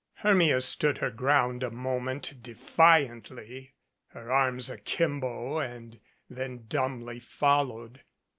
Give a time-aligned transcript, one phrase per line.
[0.15, 3.75] Hermia stood her ground a moment defiantly,
[4.07, 8.01] her arms akimbo and then dumbly followed.